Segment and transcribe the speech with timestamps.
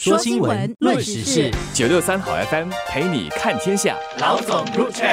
[0.00, 3.96] 说新闻，论时事，九六三好 FM 陪你看天下。
[4.20, 5.08] 老总入场。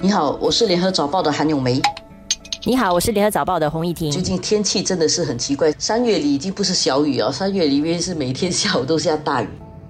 [0.00, 1.82] 你好，我是联合早报的韩永梅。
[2.62, 4.08] 你好，我是联合早报的洪一婷。
[4.12, 9.48] 最近天气真的是很奇怪，三月里已经不是小雨啊，三月里面是每天下午都下大雨。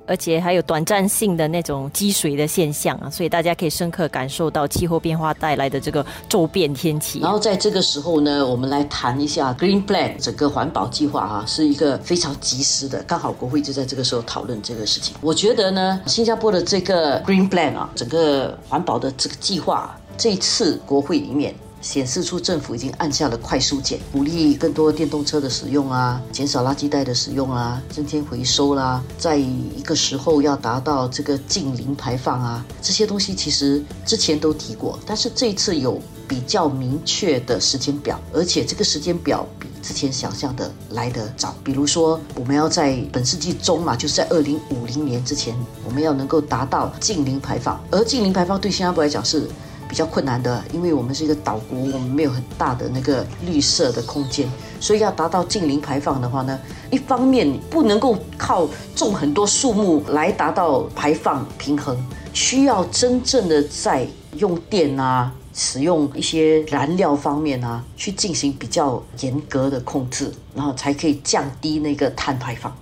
[0.09, 7.21] 而且还有短暂性的那种积水的现象啊，所以大家可以深刻感受到气候变化带来的这个骤变天气。
[7.21, 13.03] 然后在这个时候呢，我们来谈一下 Green Plan 整个环保计划啊，是一个非常及时的。
[13.03, 15.15] 刚好国会就在这个时候讨论这个事情。
[15.21, 21.55] 我觉得呢，新加坡的这个 Green Plan 啊，整个环保的这个计划，这一次国会里面。
[21.81, 41.55] 显示出政府已经按下了快速键，鼓励更多电动车的使用啊，减少垃圾袋的使用啊，增添回收啦，在一个时候要达到这个近零排放啊，这些东西其实之前都提过，但是这一次有比较明确的时间表，而且这个时间表比之前想象的来得早。
[41.63, 49.49] 比如说，我们要在本世纪中嘛，就是在二零五零年之前，我们要能够达到近零排放，而近零排放对新加坡来讲是。
[49.89, 54.47] 比较困难的，因为我们是一个岛国，我们没有很大的那个绿色的空间，
[54.79, 56.59] 所以要达到近零排放的话呢，
[56.91, 61.97] 一方面不能够靠种很多树木来达到排放平衡，
[62.35, 72.73] 需要真正的在用电啊、使用一些燃料方面啊，去进行比较严格的控制，然后才可以降低那个碳排放。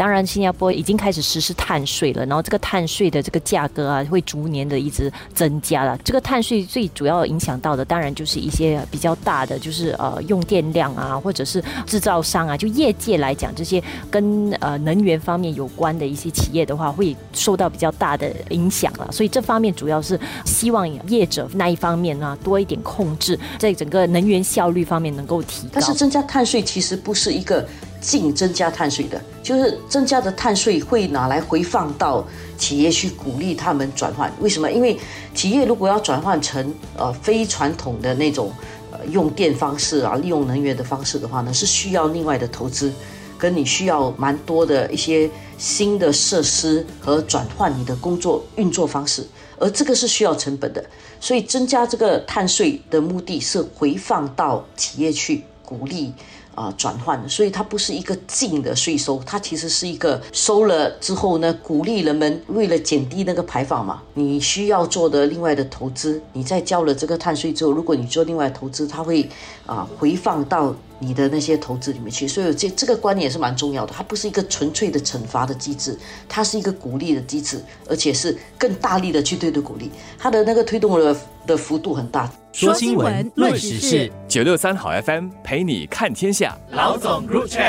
[0.00, 5.94] 当然，新加坡已经开始实施碳税了，然后这个碳税的这个价格啊，会逐年的一直增加了。
[6.02, 19.06] 这个碳税最主要影响到的，当然就是一些比较大的，就是呃用电量啊，或者是制造商啊，就业界来讲，这些跟呃能源方面有关的一些企业的话，会受到比较大的影响了。
[19.12, 25.72] 所以这方面主要是希望业者那一方面呢，多一点控制，在整个能源效率方面能够提高。
[25.74, 27.68] 但是增加碳税其实不是一个。
[28.00, 34.32] 净增加碳税的，就是增加的碳税会拿来回放到企业去鼓励他们转换。
[34.40, 34.70] 为什么？
[34.70, 34.98] 因为
[35.34, 38.50] 企业如果要转换成呃非传统的那种
[38.90, 42.90] 呃用电方式啊，利用能源的方式的话呢，是需要另外的投资，
[43.38, 49.26] 跟你需要蛮多的一些新的设施和转换你的工作运作方式，
[49.58, 50.82] 而这个是需要成本的。
[51.20, 56.14] 所以增加这个碳税的目的是回放到企业去鼓励。
[56.60, 69.26] 啊，转换，所以它不是一个净的税收，它其实是一个收了之后呢，鼓励人们为了减低那个排放嘛，你需要做的另外的投资，你在交了这个碳税之后，如果你做另外投资，它会
[69.64, 70.74] 啊回放到。
[71.02, 73.92] 你的那些投资里面去，所以这这个观念也是蛮重要的。
[73.96, 75.98] 它不是一个纯粹的惩罚的机制，
[76.28, 79.90] 它是一个鼓励的机制，而且是更大力的去推动鼓励。
[80.18, 81.16] 它的那个推动了
[81.50, 82.30] 的幅度很大。
[82.52, 86.56] 说新闻，论时事，九六三好 FM 陪你看天下。
[86.70, 87.62] 老总入场。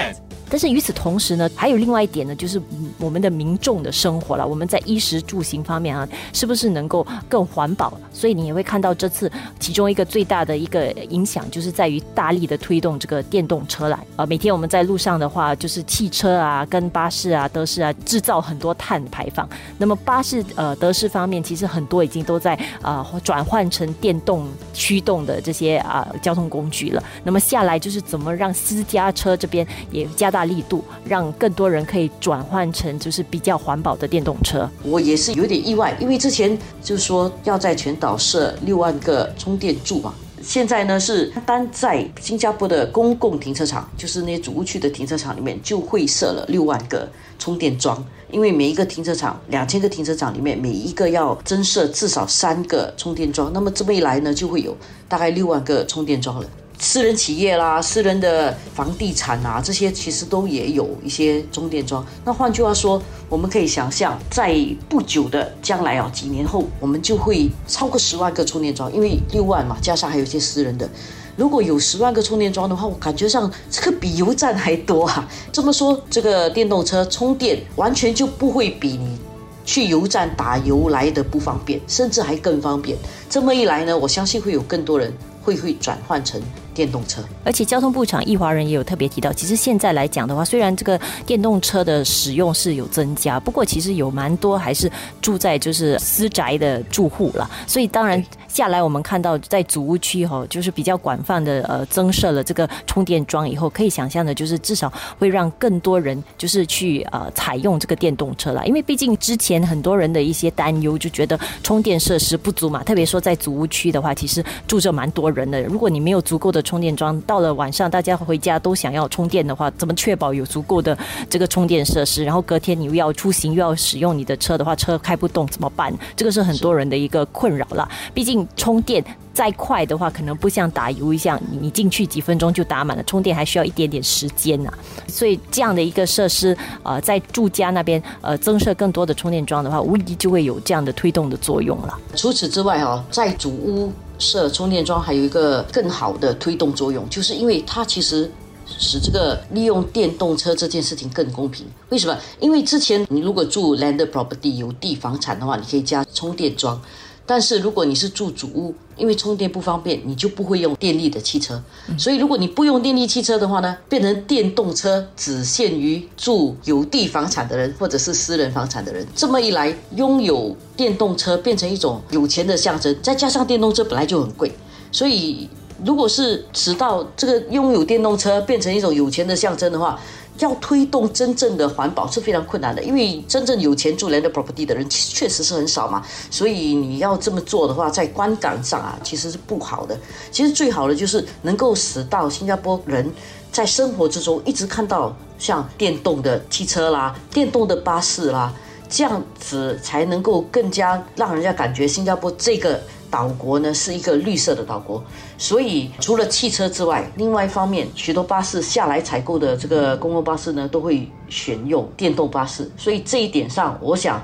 [0.51, 2.61] 但是与此同时呢，还有另外一点呢，就是
[2.99, 4.45] 我们的民众的生活了。
[4.45, 7.93] 我们在衣食住行方面啊，是不是能够更环保？
[8.11, 13.97] 所以你也会看到这次其中一个最大的一个影响，就是在于大力的推动这个电动车来。
[14.17, 19.47] 呃，每天我们在路上的话，就是汽车啊、跟巴士啊、德士啊，制造很多碳排放。
[19.77, 27.01] 那么巴士呃德士方面，其实很多已经都在啊转换成电动驱动的这些啊交通工具了。
[27.23, 30.40] 那么下来就是怎么让私家车这边也加大。
[30.45, 34.69] 力度让更多人可以转换成就是比较环保的电动车。
[34.83, 54.75] 我也是有点意外，因为之前就是说要在全岛设六万个充电柱嘛，现在呢是单在新加坡的公共停车场，就是那些主屋区的停车场里面就会设了六万个充电桩，因为每一个停车场两千个停车场里面每一个要增设至少三个充电桩，那么这么一来呢，就会有
[55.07, 56.47] 大概六万个充电桩了。
[56.83, 62.03] 私人企业啦，私人的房地产啊，这些其实都也有一些充电桩。
[62.25, 62.99] 那换句话说，
[63.29, 64.57] 我们可以想象，在
[64.89, 70.89] 不久的将来啊，几年后，我们就会超过十万个充电桩，因为六万嘛，加上还有一些私人的。
[71.37, 75.29] 如果有十万个充电桩的话，我感觉上这个比油站还多啊。
[75.51, 79.19] 这么说，这个电动车充电完全就不会比你
[79.63, 82.97] 去油站打油来的不方便，甚至还更方便。
[83.29, 85.13] 这么一来呢，我相信会有更多人
[85.43, 86.41] 会会转换成。
[86.73, 94.91] 电动车，而且交通部长易华人也有特别提到，其实现在来讲的话，虽然这个电动车的使用是有增加，不过其实有蛮多还是
[95.21, 120.97] 住在就是私宅的住户了，所以当然下来我们看到在祖屋区哈，就是比较广泛的呃增设了这个充电桩以后，可以想象的就是至少会让更多人就是去呃采用这个电动车了，因为毕竟之前很多人的一些担忧就觉得充电设施不足嘛，特别说在祖屋区的话，其实住着蛮多人的，如果你没有足够的充电桩，到了晚上大家回家都想要充电的话，怎么确保有足够的
[121.29, 122.23] 这个充电设施？
[122.23, 125.93] 然后隔天你又要出行又要使用你的车的话，车开不动怎么办？
[126.15, 127.89] 这个是很多人的一个困扰了。
[128.13, 129.03] 毕竟充电。
[129.33, 134.71] 再快的话，可能不像打油一样，你进去几分钟就打满了，充电还需要一点点时间呐。
[135.07, 141.97] 所以这样的一个设施，呃，在住家那边呃增设更多的充电桩的话，无疑就会有这样的推动的作用了。
[142.15, 148.29] 除此之外哈，在主屋设充电桩还有一个更好的推动作用，就是因为它其实
[148.65, 151.65] 使这个利用电动车这件事情更公平。
[151.89, 152.17] 为什么？
[152.39, 156.79] 因为之前你如果住 land property 有地房产的话，你可以加充电桩。
[157.25, 161.61] 但是如果你是住主屋，因为充电不方便，你就不会用电力的汽车。
[161.97, 169.05] 所以如果你不用电力汽车的话呢，变成电动车只限于住有地房产的人或者是私人房产的人。
[169.15, 172.95] 这么一来，拥有电动车变成一种有钱的象征。
[173.01, 174.51] 再加上电动车本来就很贵，
[174.91, 175.49] 所以
[175.85, 179.99] 如果是直到这个拥有电动车变成一种有钱的象征的话。
[180.39, 186.01] 要推动真正的环保是非常困难的，因为真正有钱住 land property 的人确实是很少嘛，
[186.31, 189.95] 所以你要这么做的话，在观感上啊，其实是不好的。
[190.31, 193.07] 其实最好的就是能够使到新加坡人
[193.51, 198.51] 在生活之中一直看到像电动的汽车啦、电动的巴士啦，
[198.89, 202.81] 这样子才能够更加让人家感觉新加坡这个。
[203.11, 205.03] 岛国呢是一个绿色的岛国，
[205.37, 212.71] 所以除了汽车之外，另外一方面，许多巴士下来采购的这个公共巴士呢，都会选用电动巴士。
[212.77, 214.23] 所以这一点上，我想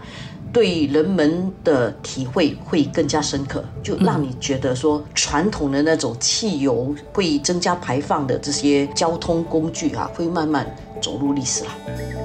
[0.53, 10.65] 对人们的体会会更加深刻，就让你觉得说，传统的那种汽油会增加排放的这些交通工具啊，会慢慢
[11.01, 12.16] 走入历史了。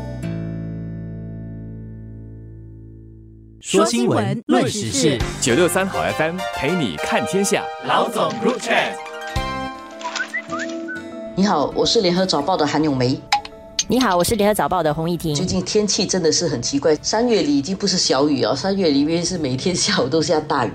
[3.62, 7.62] 说新闻，论时事，九六三好 FM 陪你看天下。
[7.86, 8.74] 老总入场。
[11.36, 13.16] 你好，我是联合早报的韩永梅。
[13.86, 15.32] 你好，我是联合早报的洪一婷。
[15.32, 20.72] 最近天气真的是很奇怪，三月里已经不是小雨哦，三月里面是每天下午都下大雨。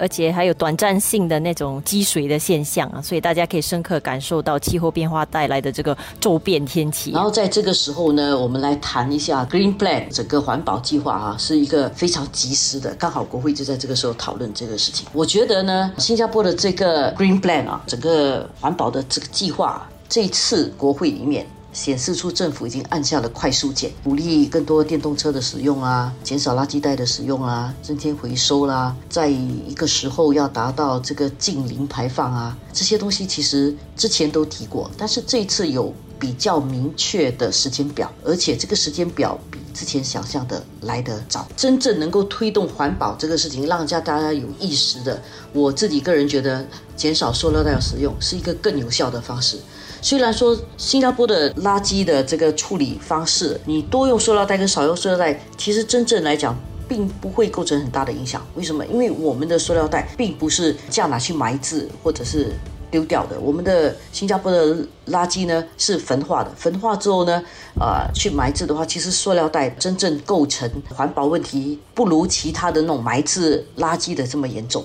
[0.00, 7.10] 而且还有短暂性的那种积水的现象啊，所以大家可以深刻感受到气候变化带来的这个骤变天气。
[7.10, 12.94] 然后在这个时候呢，我们来谈一下 Green Plan 整个环保计划啊，是一个非常及时的。
[12.94, 15.06] 刚好国会就在这个时候讨论这个事情。
[15.12, 21.46] 我觉得呢，新加坡的这个 Green Plan 啊，整个环保的这个计划，这次国会里面。
[21.72, 41.46] 显示出政府已经按下了快速键，鼓励更多电动车的使用啊，减少垃圾袋的使用啊，增添回收啦，在一个时候要达到这个近零排放啊，这些东西其实之前都提过，但是这一次有比较明确的时间表，而且这个时间表比之前想象的来得早。
[41.56, 45.22] 真正能够推动环保这个事情，让家大家有意识的，
[45.52, 49.56] 我自己个人觉得，减少塑料袋的使用是一个更有效的方式。
[50.02, 56.56] 虽然说新加坡的垃圾的这个处理方式，你多用塑料袋跟少用塑料袋，其实真正来讲
[56.88, 58.44] 并不会构成很大的影响。
[58.54, 58.84] 为什么？
[58.86, 62.52] 因为我们的塑料袋并不是这样拿去埋置或者是
[62.90, 63.38] 丢掉的。
[63.38, 64.74] 我们的新加坡的
[65.08, 67.42] 垃圾呢是焚化的，焚化之后呢，
[67.78, 74.82] 呃，去埋置的话，其实塑料袋真正构成环保问题不如其他的那种埋置垃圾的这么严重。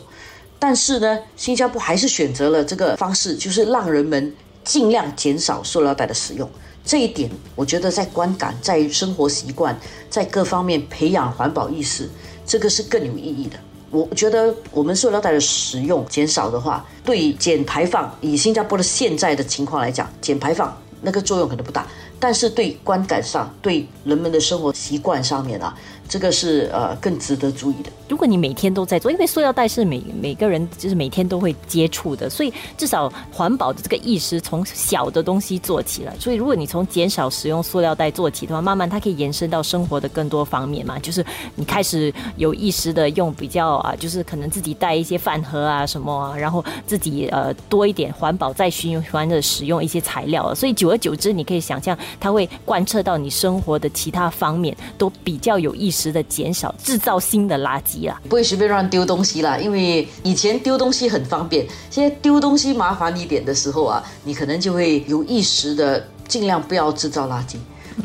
[0.60, 4.36] 但是呢，新加坡还是选择了这个方式，就是让人们。
[4.66, 6.50] 尽量减少塑料袋的使用，
[6.84, 9.80] 这一点我觉得在观感、在生活习惯、
[10.10, 12.10] 在各方面培养环保意识，
[12.46, 13.58] 这个是更有意义的。
[13.92, 21.88] 我觉得我们塑料袋的使用减少的话，对减排放，以新加坡的现在的情况来讲，减排放那个作用可能不大，
[22.20, 25.74] 但是对观感上、对人们的生活习惯上面啊。
[26.08, 27.92] 这个是呃更值得注意的。
[28.08, 36.16] 如果你每天都在做，因为塑料袋是每每个人就是每天都会接触的，所以至少环保的这个意识从小的东西做起来。
[36.20, 41.00] 所以如果你从减少使用塑料袋做起的话，慢慢它可以延伸到生活的更多方面嘛。
[41.00, 50.54] 就是你开始有意识的用比较啊，就是可能自己带一些饭盒啊什么啊，然后自己呃多一点环保再循环的使用一些材料。
[50.54, 55.95] 所以久而久之，你可以想象它会贯彻到你生活的其他方面都比较有意识。
[55.96, 59.58] 时的减少制造新的垃圾啦，不会随便乱丢东西啦。
[59.58, 67.56] 因为以前丢东西很方便，现在丢东西麻烦一点的时候啊，你可能就会有意识的尽量不要制造垃圾。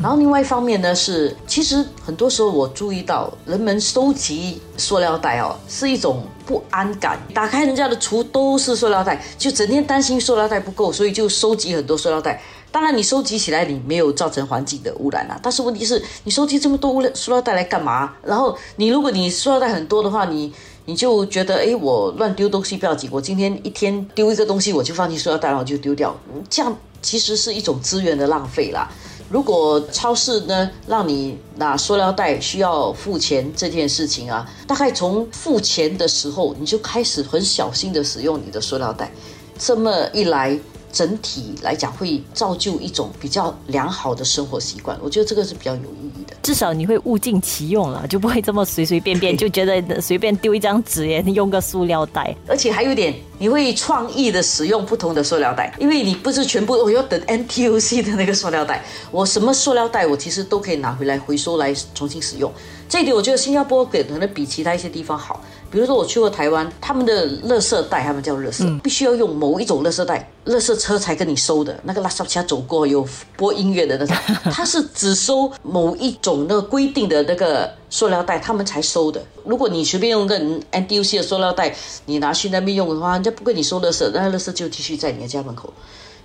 [0.01, 7.19] 然后另外一方面呢，是其实很多时候我注意到人们收集塑料袋哦，是一种不安感。
[7.33, 12.41] 打开人家的橱都是塑料袋，就整天担心塑料袋不够，所以就收集很多塑料袋。
[12.71, 15.37] 当然，你收集起来你没有造成环境的污染啊。
[15.43, 18.13] 但是问题是你收集这么多塑料袋来干嘛？
[18.23, 20.53] 然后你如果你塑料袋很多的话，你
[20.85, 26.17] 你就觉得哎，我乱丢东西不要紧，我今天一天丢一个东西我就放进塑料袋，然后就丢掉，
[26.49, 28.89] 这样其实是一种资源的浪费啦。
[29.29, 39.11] 如果超市呢让你拿塑料袋需要付钱这件事情啊，大概从付钱的时候你就开始很小心的使用你的塑料袋，
[39.59, 40.57] 这么一来。
[40.91, 46.35] 整体来讲会造就一种比较良好的生活习惯，我觉得这个是比较有意义的。
[46.43, 52.35] 至少你会物尽其用了，就不会这么随随便便 就觉得随便丢一张纸也用个塑料袋。
[52.47, 62.51] 而且还有点，你会创意的使用不同的塑料袋，因为你不是全部我要等 NTUC 的那个塑料袋，我什么塑料袋我其实都可以拿回来回收来重新使用。
[62.89, 65.41] 这一点我觉得新加坡可能比其他一些地方好。
[65.71, 71.79] 比如说我去过台湾，他们的垃圾袋，他们叫垃圾，必须要用某一种垃圾袋，垃圾车才跟你收的。
[71.83, 74.15] 那个拉萨车走过有播音乐的那种，
[74.51, 79.23] 他是只收某一种那个规定的那个塑料袋，他们才收的。
[79.45, 80.37] 如果你随便用个
[80.71, 81.73] NDUC 的塑料袋，
[82.05, 85.73] 你拿去那边用的话，人家不跟你收垃圾，那垃圾就继续在你的家门口。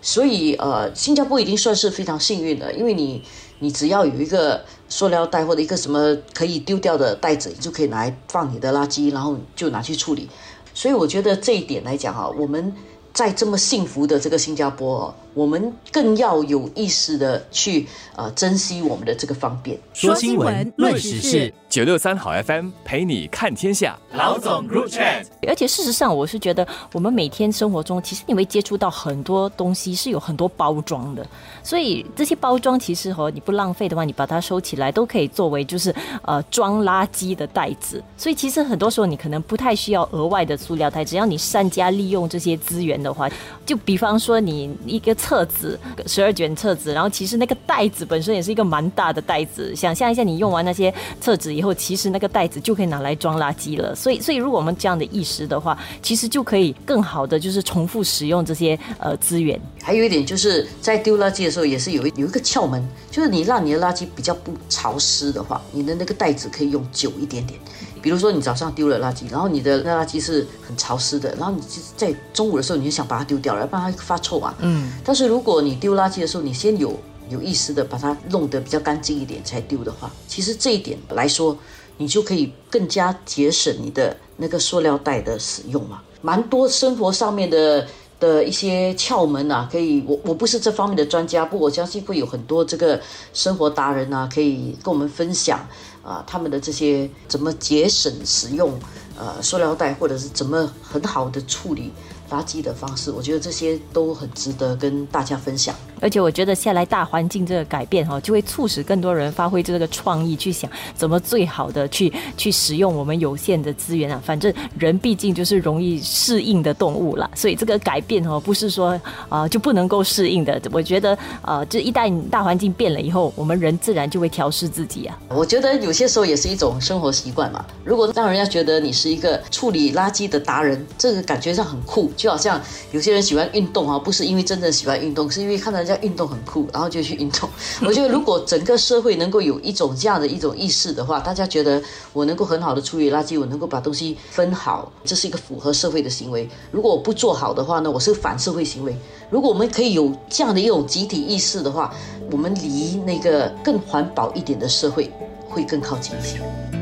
[0.02, 3.22] 所以，呃，新加坡已经算是非常幸运的，因为你，
[3.58, 10.28] 你只要有一个塑料袋或者一个什么可以丢掉的袋子，你就可以拿来放你的垃圾，然后就拿去处理。
[10.74, 12.74] 所以，我觉得这一点来讲哈，我们。
[13.16, 19.78] 在这么幸福的这个新加坡，我们更要有意识的去呃珍惜我们的这个方便。
[19.92, 23.98] 说新闻，论时事，九六三好 FM 陪你看天下。
[24.12, 25.26] 老总入 chat。
[25.46, 31.24] 而且事实上，我是觉得我们每天生活中，其实你会接触到很多东西是有很多包装的，
[31.62, 38.02] 所以这些包装其实和你不浪费的话，你把它收起来都可以作为就是呃装垃圾的袋子。
[38.16, 42.96] 所以其实很多时候你可能不太需要额外的塑料袋，只要你善加利用这些资源。
[42.96, 43.28] 的话，
[43.66, 49.74] 就比方说你一个册子，十二卷册子，然后其实那个袋子本身也是一个蛮大的袋子。
[49.74, 53.92] 想象一下，你用完那些册子以后，其实那个袋子就可以拿来装垃圾了。
[53.92, 59.60] 所以，所以如果我们这样的意识的话，其实就可以更好的就是重复使用这些呃资源。
[59.86, 67.56] 还有一点就是在丢垃圾的时候，也是有一有一个窍门，就是你让你的垃圾比较不潮湿的话，你的那个袋子可以用久一点点。
[68.02, 71.62] 比如说你早上丢了垃圾，然后你的那垃圾是很潮湿的，然后你
[71.96, 74.52] 在中午的时候你就想把它丢掉了，要不然它发臭啊。
[74.58, 74.90] 嗯。
[75.04, 76.92] 但是如果你丢垃圾的时候，你先有
[77.30, 81.56] 有意识的把它弄得比较干净一点才丢的话，其实这一点来说，
[81.96, 86.02] 你就可以更加节省你的那个塑料袋的使用嘛。
[86.22, 87.86] 蛮多生活上面的
[88.18, 93.00] 的一些窍门啊，可以我我不是这方面的专家，不过我相信会有很多这个
[93.32, 95.60] 生活达人啊，可以跟我们分享。
[96.02, 98.78] 啊，他们的这些怎么节省使用
[99.18, 101.90] 呃塑料袋，或者是怎么很好的处理
[102.30, 105.74] 垃圾的方式，我觉得这些都很值得跟大家分享。
[105.98, 114.20] 而且我觉得，下来大环境这个改变哈，就会促使更多人发挥这个创意，去想怎么最好的去去使用我们有限的资源啊。
[114.22, 120.60] 反正人毕竟就是容易适应的动物啦，所以这个改变哦，不是说啊就不能够适应的。
[120.70, 125.18] 我觉得呃，这一旦大环境变了以后，我们人自然就会调试自己啊。
[125.30, 127.64] 我觉得有些时候也是一种生活习惯嘛。
[127.84, 135.76] 如果让人家觉得你是一个处理垃圾的达人，这个感觉上很酷，就好像有些人喜欢运动啊，不是因为真正喜欢运动，是因为看到。
[135.76, 137.48] 人家运动很酷，然后就去运动。
[137.82, 141.80] 我觉得如果整个社会能够有一种这样的一种意识的话，大家觉得
[142.14, 146.48] 我能够很好的处理垃圾，我能够把东西分好，这是一个符合社会的行为。
[146.72, 148.96] 如果我不做好的话呢，我是反社会行为。
[149.30, 151.94] 如果我们可以有这样的一种集体意识的话，
[152.32, 155.12] 我们离那个更环保一点的社会
[155.46, 156.75] 会更靠近一些。